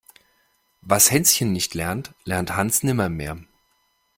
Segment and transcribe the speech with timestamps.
[0.81, 3.37] Was Hänschen nicht lernt, lernt Hans nimmermehr.